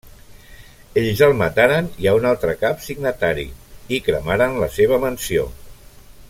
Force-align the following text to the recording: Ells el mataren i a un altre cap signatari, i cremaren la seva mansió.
Ells 1.01 1.19
el 1.27 1.35
mataren 1.41 1.91
i 2.05 2.09
a 2.11 2.15
un 2.21 2.25
altre 2.29 2.55
cap 2.63 2.81
signatari, 2.87 3.47
i 3.99 4.01
cremaren 4.09 4.59
la 4.65 4.71
seva 4.79 5.01
mansió. 5.05 5.47